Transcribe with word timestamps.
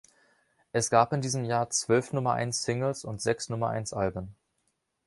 Es 0.71 0.89
gab 0.89 1.13
in 1.13 1.21
diesem 1.21 1.43
Jahr 1.45 1.69
zwölf 1.69 2.11
Nummer-eins-Singles 2.11 3.05
und 3.05 3.21
sechs 3.21 3.49
Nummer-eins-Alben. 3.49 4.35